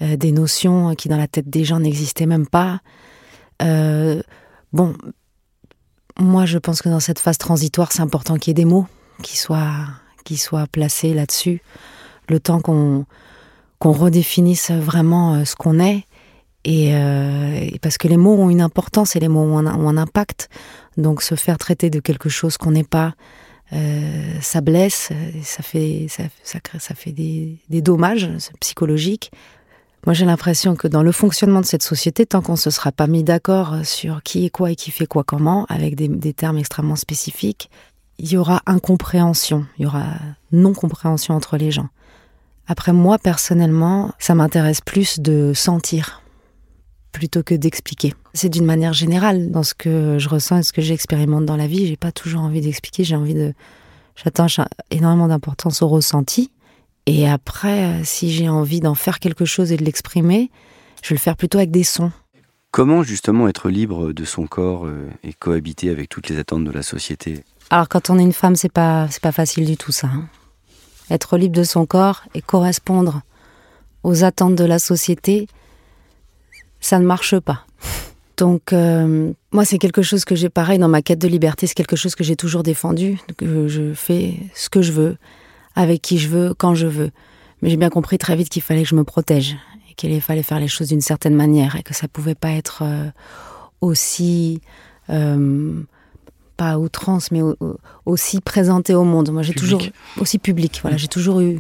[0.02, 2.80] euh, des notions qui dans la tête des gens n'existaient même pas.
[3.62, 4.22] Euh,
[4.74, 4.94] bon,
[6.20, 8.88] moi je pense que dans cette phase transitoire, c'est important qu'il y ait des mots
[9.24, 9.88] qui soient,
[10.36, 11.62] soient placés là-dessus,
[12.30, 13.06] le temps qu'on
[13.82, 16.06] redéfinisse vraiment ce qu'on est.
[16.68, 16.92] Et,
[17.82, 20.50] parce que les mots ont une importance et les mots ont un impact.
[20.98, 23.14] Donc se faire traiter de quelque chose qu'on n'est pas,
[23.74, 29.32] euh, ça blesse, euh, ça fait, ça, ça, ça fait des, des dommages psychologiques.
[30.06, 32.92] Moi, j'ai l'impression que dans le fonctionnement de cette société, tant qu'on ne se sera
[32.92, 36.34] pas mis d'accord sur qui est quoi et qui fait quoi comment, avec des, des
[36.34, 37.72] termes extrêmement spécifiques,
[38.20, 40.06] il y aura incompréhension, il y aura
[40.52, 41.90] non-compréhension entre les gens.
[42.68, 46.22] Après, moi, personnellement, ça m'intéresse plus de sentir
[47.12, 48.14] plutôt que d'expliquer.
[48.36, 51.68] C'est d'une manière générale dans ce que je ressens et ce que j'expérimente dans la
[51.68, 51.88] vie.
[51.88, 53.54] J'ai pas toujours envie d'expliquer, j'ai envie de.
[54.22, 54.60] J'attache
[54.92, 56.52] énormément d'importance au ressenti.
[57.06, 60.52] Et après, euh, si j'ai envie d'en faire quelque chose et de l'exprimer,
[61.02, 62.12] je vais le faire plutôt avec des sons.
[62.72, 66.72] Comment justement être libre de son corps euh, et cohabiter avec toutes les attentes de
[66.72, 67.44] la société?
[67.70, 70.08] Alors quand on est une femme, c'est pas c'est pas facile du tout ça.
[70.08, 70.28] hein.
[71.10, 73.22] Être libre de son corps et correspondre
[74.04, 75.48] aux attentes de la société,
[76.82, 77.66] ça ne marche pas.
[78.38, 81.74] Donc euh, moi c'est quelque chose que j'ai pareil dans ma quête de liberté, c'est
[81.74, 85.18] quelque chose que j'ai toujours défendu, que je fais ce que je veux,
[85.76, 87.12] avec qui je veux, quand je veux.
[87.62, 89.56] Mais j'ai bien compris très vite qu'il fallait que je me protège
[89.90, 92.82] et qu'il fallait faire les choses d'une certaine manière et que ça pouvait pas être
[92.84, 93.10] euh,
[93.82, 94.60] aussi
[95.10, 95.82] euh,
[96.58, 99.32] pas à outrance, mais au- au- aussi présenté au monde.
[99.32, 99.80] Moi, j'ai toujours
[100.20, 100.80] aussi public.
[100.82, 101.60] Voilà, j'ai toujours eu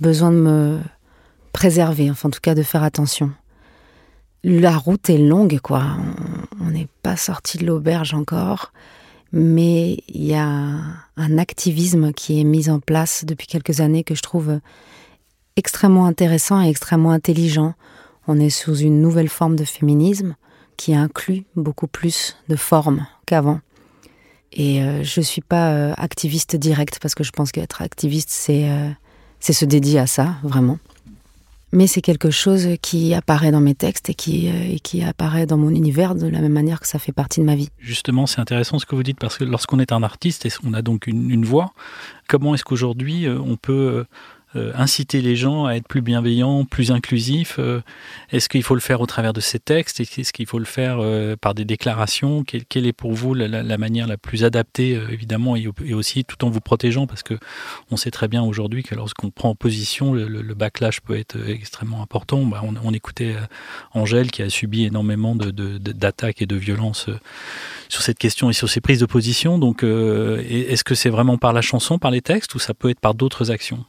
[0.00, 0.78] besoin de me
[1.52, 3.30] préserver, enfin, en tout cas, de faire attention.
[4.44, 5.82] La route est longue, quoi.
[6.60, 8.72] On- n'est pas sorti de l'auberge encore,
[9.32, 10.48] mais il y a
[11.16, 14.58] un activisme qui est mis en place depuis quelques années que je trouve
[15.56, 17.74] extrêmement intéressant et extrêmement intelligent.
[18.26, 20.34] On est sous une nouvelle forme de féminisme
[20.76, 23.60] qui inclut beaucoup plus de formes qu'avant.
[24.52, 28.68] Et euh, je suis pas euh, activiste directe parce que je pense qu'être activiste, c'est
[28.70, 28.90] euh,
[29.40, 30.78] c'est se dédier à ça, vraiment.
[31.72, 35.56] Mais c'est quelque chose qui apparaît dans mes textes et qui, euh, qui apparaît dans
[35.56, 37.68] mon univers de la même manière que ça fait partie de ma vie.
[37.78, 40.74] Justement, c'est intéressant ce que vous dites parce que lorsqu'on est un artiste et on
[40.74, 41.72] a donc une, voix,
[42.28, 44.04] comment est-ce qu'aujourd'hui euh, on peut euh,
[44.74, 47.56] inciter les gens à être plus bienveillants, plus inclusifs.
[47.58, 47.80] Euh,
[48.30, 50.00] Est-ce qu'il faut le faire au travers de ces textes?
[50.00, 52.44] Est-ce qu'il faut le faire euh, par des déclarations?
[52.44, 56.60] Quelle, est pour vous la, manière la plus adaptée, évidemment, et, aussi tout en vous
[56.60, 57.06] protégeant?
[57.06, 57.34] Parce que
[57.90, 62.44] on sait très bien aujourd'hui que lorsqu'on prend position, le, backlash peut être extrêmement important.
[62.44, 63.36] Bah, on, écoutait
[63.92, 67.10] Angèle qui a subi énormément d'attaques et de violences
[67.88, 69.58] sur cette question et sur ses prises de position.
[69.58, 73.00] Donc, est-ce que c'est vraiment par la chanson, par les textes, ou ça peut être
[73.00, 73.84] par d'autres actions?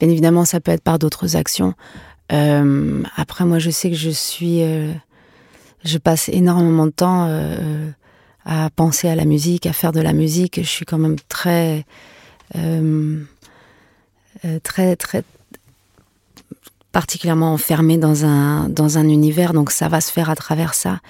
[0.00, 1.74] Bien évidemment, ça peut être par d'autres actions.
[2.32, 4.92] Euh, après, moi, je sais que je suis, euh,
[5.84, 7.90] je passe énormément de temps euh,
[8.44, 10.60] à penser à la musique, à faire de la musique.
[10.62, 11.84] Je suis quand même très,
[14.62, 15.22] très, très
[16.92, 21.00] particulièrement enfermée dans un dans un univers, donc ça va se faire à travers ça.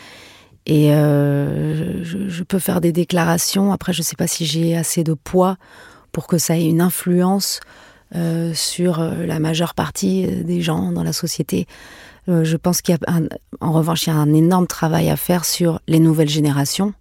[0.66, 3.72] Et je, je, peux faire des déclarations.
[3.72, 5.56] Après, je ne sais pas si j'ai assez de poids
[6.10, 7.60] pour que ça ait une influence
[8.14, 11.66] euh, sur euh, la majeure partie euh, des gens dans la société.
[12.28, 13.20] je pense qu'il y a,
[13.60, 16.94] en revanche, il y a un énorme travail à faire sur les nouvelles générations,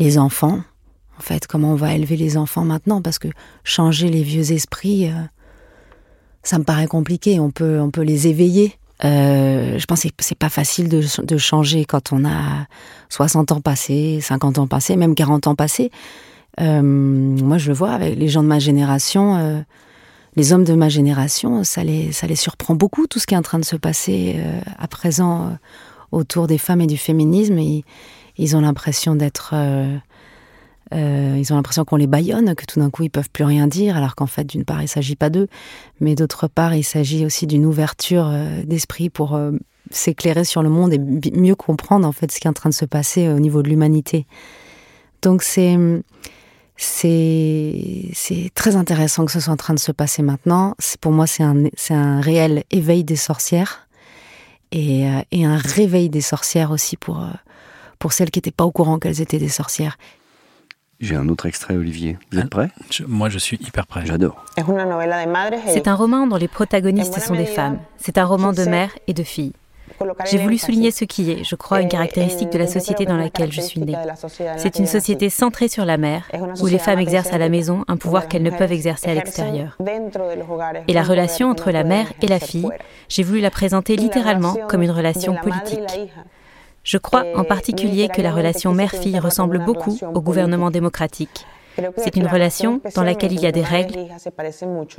[0.00, 0.60] les enfants.
[1.18, 3.28] En fait, comment on va élever les enfants maintenant Parce que
[3.62, 5.10] changer les vieux esprits,
[6.42, 7.40] ça me paraît compliqué.
[7.40, 8.78] On peut, on peut les éveiller.
[9.02, 12.66] je pense que c'est pas facile de, de, changer quand on a
[13.10, 15.90] 60 ans passés, 50 ans passés, même 40 ans passés.
[16.60, 19.60] Euh, moi, je le vois avec les gens de ma génération, euh,
[20.36, 23.58] les hommes de ma génération, ça les, surprend beaucoup tout ce qui est en train
[23.58, 25.56] de se passer euh, à présent
[26.10, 27.58] autour des femmes et du féminisme.
[28.38, 29.54] Ils ont l'impression d'être.
[30.92, 33.96] ils ont l'impression qu'on les baillonne, que tout d'un coup ils peuvent plus rien dire,
[33.96, 35.48] alors qu'en fait, d'une part, il s'agit pas d'eux,
[36.00, 38.30] mais d'autre part, il s'agit aussi d'une ouverture
[38.64, 39.38] d'esprit pour
[39.90, 42.74] s'éclairer sur le monde et mieux comprendre en fait ce qui est en train de
[42.74, 44.26] se passer au niveau de l'humanité.
[45.22, 45.76] Donc c'est
[46.84, 50.74] c'est très intéressant que ce soit en train de se passer maintenant.
[51.00, 53.86] Pour moi, c'est un, un réel éveil des sorcières
[54.72, 57.28] et, euh, et, un réveil des sorcières aussi pour, euh,
[57.98, 59.96] pour celles qui n'étaient pas au courant qu'elles étaient des sorcières.
[60.98, 62.16] J'ai un autre extrait, Olivier.
[62.30, 62.70] Vous êtes prêt
[63.06, 64.06] Moi, je suis hyper prêt.
[64.06, 64.44] J'adore.
[65.66, 67.80] C'est un roman dont les protagonistes sont des femmes.
[67.98, 69.52] C'est un roman de mère et de fille.
[70.30, 73.52] J'ai voulu souligner ce qui est, je crois, une caractéristique de la société dans laquelle
[73.52, 73.96] je suis née.
[74.56, 77.96] C'est une société centrée sur la mère, où les femmes exercent à la maison un
[77.96, 79.76] pouvoir qu'elles ne peuvent exercer à l'extérieur.
[80.88, 82.68] Et la relation entre la mère et la fille,
[83.08, 86.00] j'ai voulu la présenter littéralement comme une relation politique.
[86.84, 91.46] Je crois en particulier que la relation mère-fille ressemble beaucoup au gouvernement démocratique.
[91.96, 93.98] C'est une relation dans laquelle il y a des règles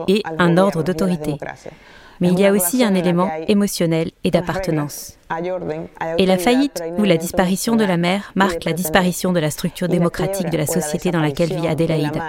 [0.08, 1.36] et un ordre d'autorité
[2.24, 5.18] mais il y a aussi un élément émotionnel et d'appartenance.
[6.18, 9.88] Et la faillite ou la disparition de la mère marque la disparition de la structure
[9.88, 12.22] démocratique de la société dans laquelle vit Adélaïde.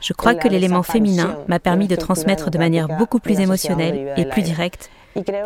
[0.00, 4.24] Je crois que l'élément féminin m'a permis de transmettre de manière beaucoup plus émotionnelle et
[4.24, 4.90] plus directe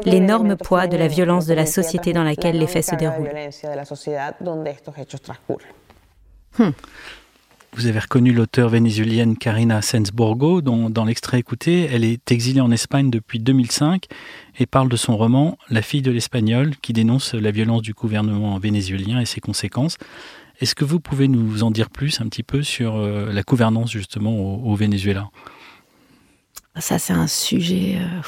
[0.04, 3.30] l'énorme poids de la violence de la société dans laquelle les faits se déroulent.
[6.58, 6.70] Hmm.
[7.76, 12.72] Vous avez reconnu l'auteure vénézuélienne Karina Sensborgo, dont dans l'extrait écouté, elle est exilée en
[12.72, 14.06] Espagne depuis 2005
[14.58, 18.58] et parle de son roman La fille de l'espagnol, qui dénonce la violence du gouvernement
[18.58, 19.98] vénézuélien et ses conséquences.
[20.60, 23.92] Est-ce que vous pouvez nous en dire plus un petit peu sur euh, la gouvernance
[23.92, 25.30] justement au, Venezuela?
[26.76, 27.98] Ça, c'est un sujet.
[28.00, 28.20] Euh,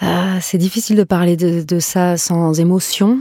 [0.00, 3.20] ah, c'est difficile de parler de ça sans émotion.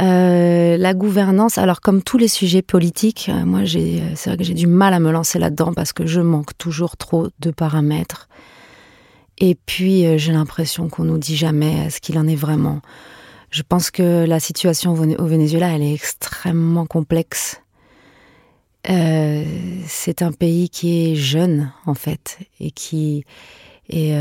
[0.00, 4.44] Euh, la gouvernance, alors comme tous les sujets politiques, euh, moi j'ai, c'est vrai que
[4.44, 8.28] j'ai du mal à me lancer là-dedans parce que je manque toujours trop de paramètres.
[9.38, 12.80] Et puis euh, j'ai l'impression qu'on nous dit jamais ce qu'il en est vraiment.
[13.50, 17.60] Je pense que la situation au Venezuela, elle est extrêmement complexe.
[18.84, 23.24] c'est un pays qui est jeune en fait et qui
[23.90, 24.14] et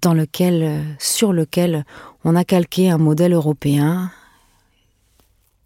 [0.00, 1.84] dans lequel, sur lequel
[2.24, 4.10] on a calqué un modèle européen,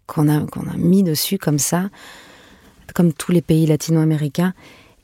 [0.09, 1.89] qu'on a, qu'on a mis dessus comme ça,
[2.93, 4.53] comme tous les pays latino-américains.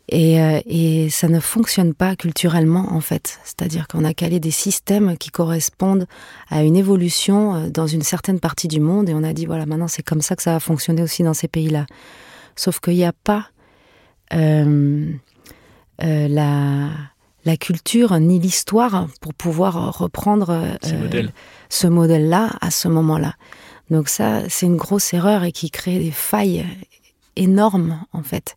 [0.08, 3.40] Et, euh, et, ça ne fonctionne pas culturellement en fait.
[3.44, 6.06] C'est-à-dire qu'on a calé des systèmes qui correspondent
[6.50, 9.66] à une évolution euh, dans une certaine partie du monde et on a dit voilà
[9.66, 11.88] maintenant c'est comme ça que ça va fonctionner aussi dans ces pays-là.
[12.56, 13.48] Sauf qu'il n'y a pas
[14.34, 15.12] euh,
[16.04, 16.90] euh, la,
[17.46, 20.78] la culture ni l'histoire pour pouvoir reprendre
[21.70, 23.34] ce modèle-là à ce moment-là.
[23.90, 26.66] Donc ça, c'est une grosse erreur et qui crée des failles
[27.36, 28.56] énormes en fait,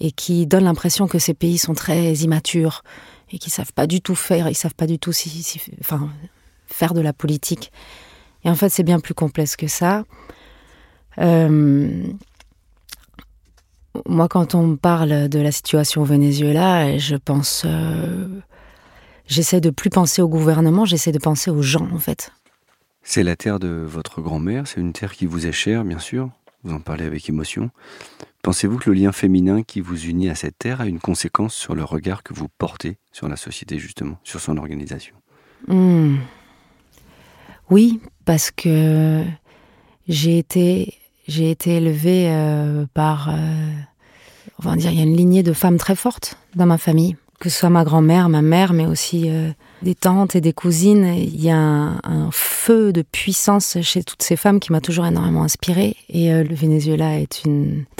[0.00, 2.82] et qui donne l'impression que ces pays sont très immatures
[3.30, 6.10] et qui savent pas du tout faire, ils savent pas du tout si, enfin,
[6.66, 7.72] faire de la politique.
[8.44, 10.04] Et en fait, c'est bien plus complexe que ça.
[11.18, 12.04] Euh,
[14.06, 17.64] Moi, quand on parle de la situation au Venezuela, je pense.
[17.66, 18.26] Euh,
[19.26, 22.32] j'essaie de plus penser au gouvernement, j'essaie de penser aux gens, en fait.
[23.02, 26.30] C'est la terre de votre grand-mère, c'est une terre qui vous est chère, bien sûr.
[26.64, 27.70] Vous en parlez avec émotion.
[28.42, 31.74] Pensez-vous que le lien féminin qui vous unit à cette terre a une conséquence sur
[31.74, 35.14] le regard que vous portez sur la société, justement, sur son organisation?
[35.66, 36.16] Hmm.
[37.70, 39.24] Oui, parce que
[40.08, 40.94] j'ai été,
[41.26, 43.34] j'ai été élevée euh, par, euh,
[44.58, 47.16] on va dire, il y a une lignée de femmes très fortes dans ma famille,
[47.42, 49.50] que ce soit ma grand-mère, ma mère, mais aussi euh,
[49.82, 51.12] des tantes et des cousines.
[51.16, 55.42] Il y a un, feu de puissance chez toutes ces femmes qui m'a toujours énormément
[55.42, 55.96] inspirée.
[56.08, 57.42] Et le Venezuela est,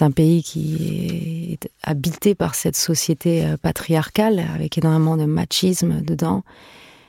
[0.01, 6.45] un pays qui est habité par cette société patriarcale avec énormément de machisme dedans.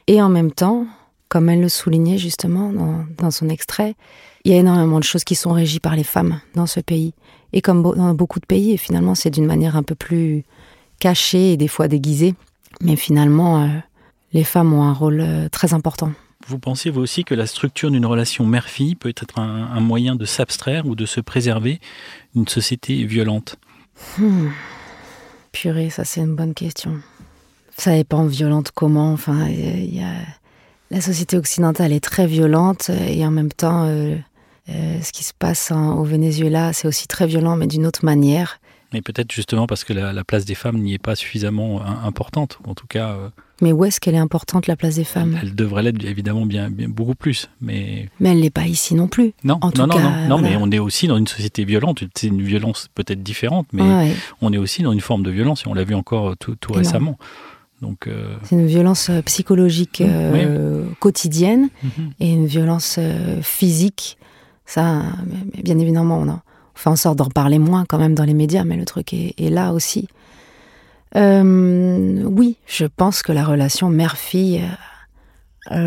[0.07, 0.87] Et en même temps,
[1.29, 2.71] comme elle le soulignait justement
[3.17, 3.95] dans, son extrait,
[4.45, 7.13] il y a énormément de choses qui sont régies par les femmes dans ce pays.
[7.53, 10.43] Et comme dans beaucoup de pays, et finalement, c'est d'une manière un peu plus
[11.03, 12.33] cachée et des fois déguisée.
[12.79, 13.67] Mais finalement, euh,
[14.31, 16.13] les femmes ont un rôle euh, très important.
[16.47, 20.23] Vous pensez vous aussi que la structure d'une relation mère-fille peut être un, moyen de
[20.23, 21.81] s'abstraire ou de se préserver
[22.33, 23.57] d'une société violente?
[24.17, 24.47] Hmm.
[25.51, 26.99] Purée, ça c'est une bonne question.
[27.77, 29.11] Ça dépend violente comment.
[29.11, 30.13] Enfin, il y a
[30.89, 34.15] la société occidentale est très violente et en même temps, euh,
[34.69, 38.59] euh, ce qui se passe au Venezuela, c'est aussi très violent, mais d'une autre manière.
[38.93, 42.59] Mais peut-être justement parce que la, place des femmes n'y est pas suffisamment euh, importante,
[42.65, 43.17] en tout cas.
[43.61, 45.37] mais où est-ce qu'elle est importante, la place des femmes?
[45.41, 48.09] Elle devrait l'être évidemment bien, bien, beaucoup plus, mais.
[48.19, 49.33] Mais elle n'est pas ici non plus.
[49.43, 52.03] Non, non, non, non, mais on est aussi dans une société violente.
[52.15, 55.67] C'est une violence peut-être différente, mais on est aussi dans une forme de violence et
[55.67, 57.17] on l'a vu encore tout, tout récemment.
[58.07, 62.11] Euh, c'est une violence euh, psychologique euh, quotidienne mhm.
[62.19, 62.99] et une violence
[63.41, 64.17] physique.
[64.65, 65.01] Ça,
[65.63, 66.39] bien évidemment, on,
[66.75, 69.49] fait en sorte d'en parler moins quand même dans les médias, mais le truc est,
[69.49, 70.07] là aussi.
[71.15, 74.63] oui, je pense que la relation mère-fille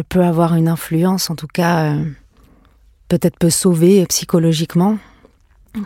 [0.08, 1.94] peut avoir une influence, en tout cas,
[3.08, 4.98] peut-être peut sauver psychologiquement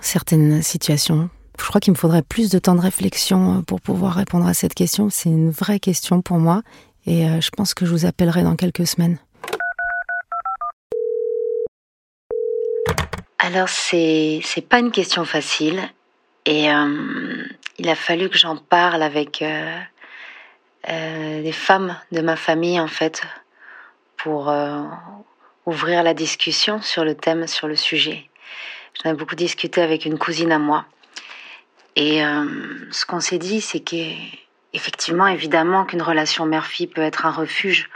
[0.02, 4.14] certaines situations je crois qu'il me faudrait plus de temps de réflexion euh, pour pouvoir
[4.14, 5.10] répondre à cette question.
[5.10, 6.62] C'est une vraie question pour moi
[7.06, 9.18] et euh, je pense que je vous appellerai dans quelques semaines.
[13.52, 15.80] Alors c'est c'est pas une question facile
[16.46, 17.42] et euh,
[17.78, 19.44] il a fallu que j'en parle avec
[20.86, 23.22] des femmes de ma famille en fait
[24.16, 24.54] pour
[25.66, 28.30] ouvrir la discussion sur le thème, sur le sujet.
[29.02, 30.84] J'en ai beaucoup discuté avec une cousine à moi
[31.96, 32.44] et euh,
[32.92, 37.90] ce qu'on s'est dit, c'est qu'effectivement, évidemment, qu'une relation mère-fille peut être un refuge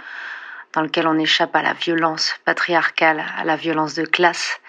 [0.73, 4.61] dans lequel on échappe à la violence patriarcale, à la violence de classe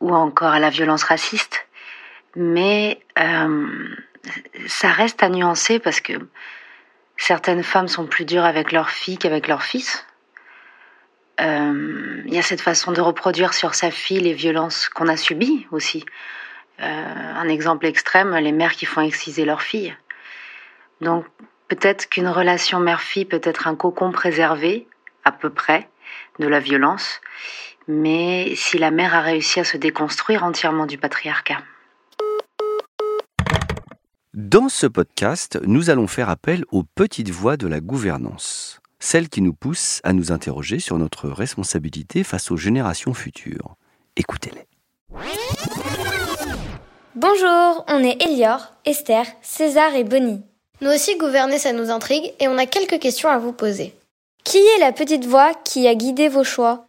[0.00, 1.66] ou encore à la violence raciste.
[2.36, 3.88] Mais euh,
[4.66, 6.12] ça reste à nuancer parce que
[7.16, 10.06] certaines femmes sont plus dures avec leurs filles qu'avec leurs fils.
[11.40, 15.16] Euh, il y a cette façon de reproduire sur sa fille les violences qu'on a
[15.16, 16.04] subies aussi.
[16.80, 19.96] Euh, un exemple extrême, les mères qui font exciser leurs filles.
[21.00, 21.26] Donc
[21.68, 24.88] peut-être qu'une relation mère-fille peut être un cocon préservé,
[25.24, 25.88] à peu près,
[26.38, 27.20] de la violence,
[27.88, 31.58] mais si la mère a réussi à se déconstruire entièrement du patriarcat.
[34.34, 39.40] Dans ce podcast, nous allons faire appel aux petites voix de la gouvernance, celles qui
[39.40, 43.74] nous poussent à nous interroger sur notre responsabilité face aux générations futures.
[44.16, 44.66] Écoutez-les.
[47.14, 50.42] Bonjour, on est Elior, Esther, César et Bonnie.
[50.82, 53.94] Nous aussi, gouverner, ça nous intrigue et on a quelques questions à vous poser.
[54.44, 56.87] Qui est la petite voix qui a guidé vos choix?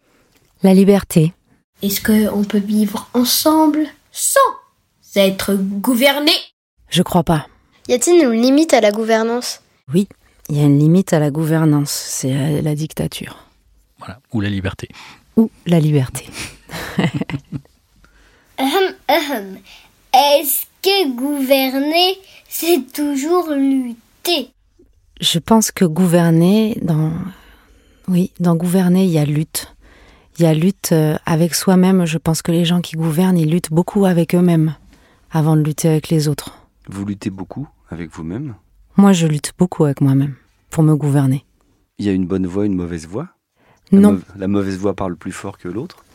[0.62, 1.34] La liberté.
[1.82, 4.40] Est-ce qu'on peut vivre ensemble sans
[5.16, 6.34] être gouverné?
[6.90, 7.48] Je crois pas.
[7.88, 9.62] Y a-t-il une limite à la gouvernance?
[9.94, 10.10] Oui,
[10.50, 13.38] il y a une limite à la gouvernance, c'est la dictature.
[14.00, 14.90] Voilà, ou la liberté.
[15.38, 16.26] Ou la liberté.
[20.14, 22.18] Est-ce que gouverner,
[22.50, 24.52] c'est toujours lutter?
[25.22, 27.14] Je pense que gouverner, dans...
[28.08, 29.74] Oui, dans gouverner, il y a lutte.
[30.40, 32.06] Il y a lutte euh, avec soi-même.
[32.06, 34.74] Je pense que les gens qui gouvernent, ils luttent beaucoup avec eux-mêmes
[35.32, 36.54] avant de lutter avec les autres.
[36.88, 38.56] Vous luttez beaucoup avec vous-même?
[38.96, 40.36] Moi, je lutte beaucoup avec moi-même
[40.70, 41.46] pour me gouverner.
[41.98, 43.28] Il y a une bonne voix, une mauvaise voix?
[43.92, 44.22] Non.
[44.38, 46.06] la mauvaise voix parle plus fort que l'autre?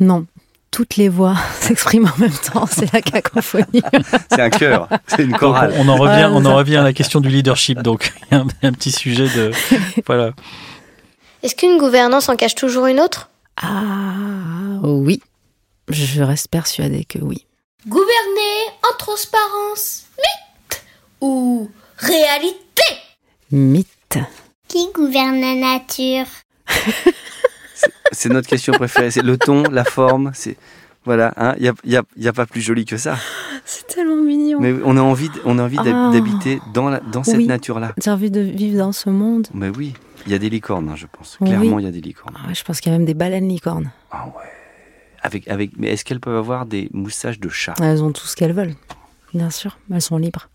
[0.00, 0.24] Non,
[0.70, 3.82] toutes les voix s'expriment en même temps, c'est la cacophonie.
[4.30, 5.74] c'est un chœur, c'est une chorale.
[5.76, 8.44] on en revient, on en revient à la question du leadership, donc il y a
[8.62, 9.50] un, petit sujet de
[10.06, 10.30] voilà.
[11.42, 13.28] Est-ce qu'une gouvernance en cache toujours une autre?
[13.60, 15.20] Ah oui,
[15.88, 17.46] je reste persuadée que oui.
[17.88, 20.04] Gouverner en transparence.
[20.18, 20.84] Mythe
[21.20, 22.82] ou réalité?
[23.50, 24.18] Mythe.
[24.68, 26.26] Qui gouverne la nature?
[28.12, 29.10] C'est notre question préférée.
[29.10, 30.32] C'est le ton, la forme.
[30.34, 30.56] C'est
[31.04, 31.32] voilà.
[31.58, 33.16] Il n'y a, y a, y a, pas plus joli que ça.
[33.64, 34.58] C'est tellement mignon.
[34.60, 36.10] Mais on a envie, on a envie Ah.
[36.12, 37.46] d'habiter dans, la, dans cette Oui.
[37.46, 37.92] nature-là.
[38.02, 39.46] J'ai envie de vivre dans ce monde.
[39.54, 39.94] Mais oui,
[40.26, 41.38] il y a des licornes, hein, je pense.
[41.40, 41.48] Oui.
[41.48, 42.36] Clairement, il y a des licornes.
[42.36, 43.90] Ah je pense qu'il y a même des baleines licornes.
[44.10, 44.44] Ah ouais.
[45.22, 48.36] Avec, avec, mais est-ce qu'elles peuvent avoir des moustaches de chat Elles ont tout ce
[48.36, 48.74] qu'elles veulent.
[49.34, 50.48] Bien sûr, elles sont libres.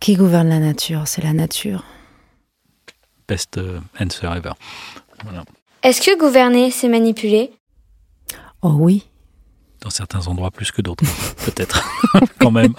[0.00, 1.06] Qui gouverne la nature?
[1.06, 1.84] C'est la nature.
[3.26, 4.52] Best euh, answer ever.
[5.24, 5.44] Voilà.
[5.82, 7.52] Est-ce que gouverner, c'est manipuler?
[8.62, 9.07] Oh oui.
[9.88, 11.02] Dans certains endroits plus que d'autres,
[11.46, 11.82] peut-être,
[12.38, 12.74] quand même.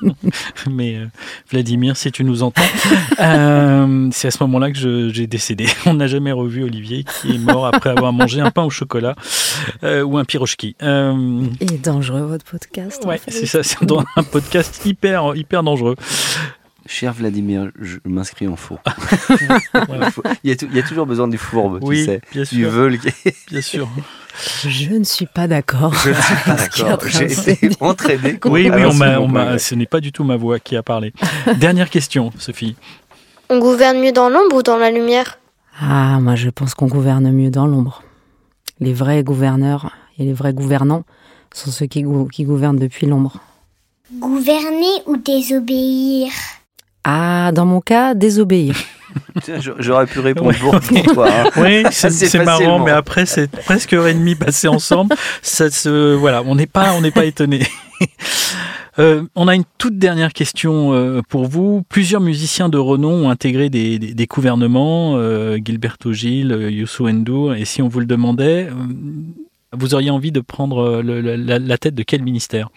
[0.70, 1.06] Mais euh,
[1.50, 2.62] Vladimir, si tu nous entends,
[3.20, 5.66] euh, c'est à ce moment-là que j'ai décédé.
[5.84, 9.14] On n'a jamais revu Olivier qui est mort après avoir mangé un pain au chocolat
[9.82, 10.74] euh, ou un pirochki.
[10.80, 13.04] Il est dangereux votre podcast.
[13.04, 13.30] en ouais, fait.
[13.30, 13.76] c'est ça, c'est
[14.16, 15.96] un podcast hyper, hyper dangereux.
[16.90, 18.78] Cher Vladimir, je m'inscris en faux.
[19.86, 20.08] Voilà.
[20.42, 22.20] il, y a tou- il y a toujours besoin du fourbe, Oui, tu sais.
[22.32, 22.90] bien Du sûr.
[22.98, 23.88] qui- Bien sûr.
[24.66, 25.92] Je ne suis pas d'accord.
[25.94, 26.98] Je ne suis pas d'accord.
[27.06, 28.38] J'ai été entraîné.
[28.46, 31.12] Oui, oui, on on ce n'est pas du tout ma voix qui a parlé.
[31.56, 32.74] Dernière question, Sophie.
[33.50, 35.38] On gouverne mieux dans l'ombre ou dans la lumière?
[35.80, 38.02] Ah, moi je pense qu'on gouverne mieux dans l'ombre.
[38.80, 41.04] Les vrais gouverneurs et les vrais gouvernants
[41.52, 43.36] sont ceux qui, gou- qui gouvernent depuis l'ombre.
[44.18, 46.30] Gouverner ou désobéir?
[47.04, 48.74] Ah, dans mon cas, désobéir.
[49.78, 50.80] J'aurais pu répondre pour
[51.14, 51.28] toi.
[51.30, 51.50] hein.
[51.56, 56.42] Oui, c'est, marrant, mais après c'est presque heure et demie passée ensemble, ça se, voilà,
[56.44, 57.60] on n'est pas, on n'est pas étonné.
[58.98, 61.82] Euh, on a une toute dernière question euh, pour vous.
[61.88, 67.54] Plusieurs musiciens de renom ont intégré des, des- des gouvernements, euh, Gilberto Gil, Youssou N'Dour,
[67.54, 68.72] et si on vous le demandait, euh,
[69.72, 72.70] vous auriez envie de prendre le- la, la- la tête de quel ministère?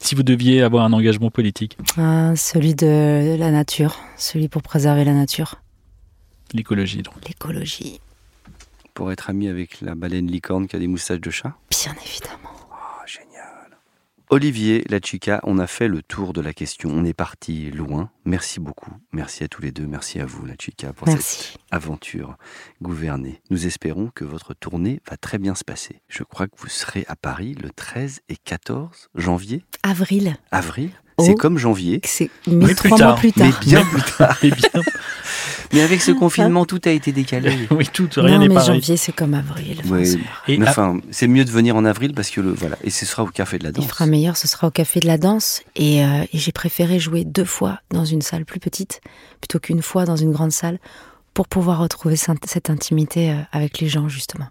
[0.00, 5.04] Si vous deviez avoir un engagement politique Ah, celui de la nature, celui pour préserver
[5.04, 5.56] la nature,
[6.54, 7.14] L'écologie, donc.
[7.26, 8.00] l'écologie,
[8.94, 12.54] Pour être ami avec la baleine licorne qui a des moustaches de chat bien évidemment.
[14.30, 16.90] Olivier, la chica, on a fait le tour de la question.
[16.92, 18.10] On est parti loin.
[18.26, 18.92] Merci beaucoup.
[19.12, 19.86] Merci à tous les deux.
[19.86, 21.52] Merci à vous, la chica, pour Merci.
[21.52, 22.36] cette aventure
[22.82, 23.40] gouvernée.
[23.48, 26.02] Nous espérons que votre tournée va très bien se passer.
[26.08, 30.90] Je crois que vous serez à Paris le 13 et 14 janvier, Avril, avril.
[31.16, 31.24] Oh.
[31.26, 33.60] C'est comme janvier, c'est Mais mais trois tard, mois plus mais tard.
[33.60, 34.38] bien plus tard.
[34.42, 34.82] Bien,
[35.72, 37.52] Mais avec ce confinement, tout a été décalé.
[37.70, 38.74] oui, tout, rien non, n'est mais pareil.
[38.80, 39.82] janvier, c'est comme avril.
[40.48, 43.04] Et à- enfin, c'est mieux de venir en avril parce que le voilà et ce
[43.06, 43.86] sera au café de la Il danse.
[43.86, 45.62] fera meilleur, ce sera au Café de la Danse.
[45.76, 49.00] Et, euh, et j'ai préféré jouer deux fois dans une salle plus petite
[49.40, 50.78] plutôt qu'une fois dans une grande salle
[51.34, 54.46] pour pouvoir retrouver cette cette intimité euh, avec les gens, justement.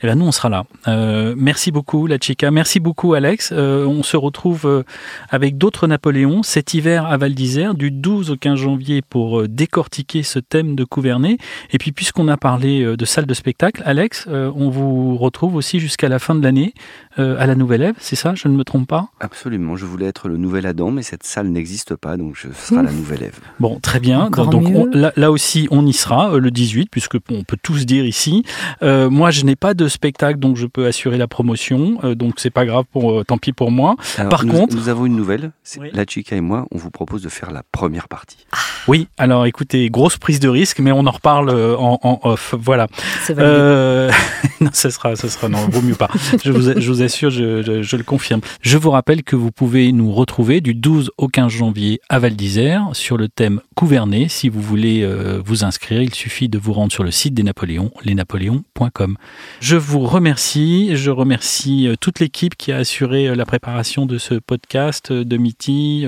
[0.00, 0.64] Eh ben nous, on sera là.
[0.86, 2.50] Euh, merci beaucoup, la chica.
[2.52, 3.50] Merci beaucoup, Alex.
[3.52, 4.82] Euh, on se retrouve euh,
[5.30, 10.22] avec d'autres Napoléons cet hiver à Val d'Isère, du 12 au 15 janvier, pour décortiquer
[10.22, 11.38] ce thème de Couvernay.
[11.72, 15.80] Et puis, puisqu'on a parlé de salle de spectacle, Alex, euh, on vous retrouve aussi
[15.80, 16.74] jusqu'à la fin de l'année
[17.18, 18.34] euh, à la Nouvelle Ève, c'est ça?
[18.36, 19.08] Je ne me trompe pas?
[19.18, 22.68] Absolument, je voulais être le nouvel Adam, mais cette salle n'existe pas, donc je ce
[22.74, 23.40] sera la nouvelle Ève.
[23.58, 24.20] Bon, très bien.
[24.22, 24.76] Encore Donc mieux.
[24.76, 28.04] on- là, là aussi, on y sera euh, le 18, puisque on peut tous dire
[28.06, 28.44] ici.
[28.84, 31.98] Euh, moi, je n'ai pas de spectacle, donc je peux assurer la promotion.
[32.04, 33.96] euh, donc c'est pas grave, pour, euh, tant pis pour moi.
[34.16, 35.52] Alors, Par nous, contre- nous avons une nouvelle.
[35.62, 35.88] c'est Oui.
[35.92, 38.46] La chica et moi, on vous propose de faire la première partie.
[38.86, 42.54] Oui, alors écoutez, grosse prise de risque, mais on en reparle euh, en, en off.
[42.58, 42.86] Voilà.
[43.30, 44.10] Euh,
[44.60, 46.08] non, ce sera, ce sera, non, vaut mieux pas.
[46.44, 48.40] Je vous, je vous assure, je, je- je le confirme.
[48.62, 52.34] Je vous rappelle que vous pouvez nous retrouver du 12 au 15 janvier à Val
[52.36, 54.28] d'Isère sur le thème Gouverner.
[54.28, 57.42] Si vous voulez euh, vous inscrire, il suffit de vous rendre sur le site des
[57.42, 59.16] Napoléons, lesnapoléons.com.
[59.60, 60.96] Je vous remercie.
[60.96, 65.18] Je remercie euh, toute l'équipe qui a assuré euh, la préparation de ce podcast, euh,
[65.18, 66.06] de Domiti,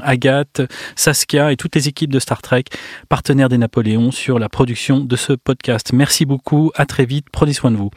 [0.00, 0.62] Agathe,
[0.96, 2.64] Saskia et toutes les équipes de Star Trek,
[3.08, 5.92] partenaires des Napoléons, sur la production de ce podcast.
[5.92, 6.72] Merci beaucoup.
[6.74, 7.26] À très vite.
[7.30, 7.90] Prenez soin de vous.